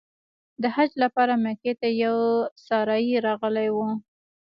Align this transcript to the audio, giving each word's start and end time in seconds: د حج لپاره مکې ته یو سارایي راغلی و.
د 0.61 0.63
حج 0.75 0.91
لپاره 1.03 1.33
مکې 1.43 1.73
ته 1.79 1.87
یو 2.03 2.17
سارایي 2.67 3.13
راغلی 3.27 3.69
و. 3.75 3.77